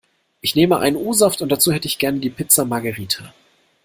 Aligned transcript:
Ich 0.41 0.55
nehme 0.55 0.79
ein 0.79 0.95
O-Saft 0.95 1.43
und 1.43 1.49
dazu 1.51 1.71
hätte 1.71 1.87
ich 1.87 1.99
gerne 1.99 2.19
die 2.19 2.31
Pizza 2.31 2.65
Margarita. 2.65 3.35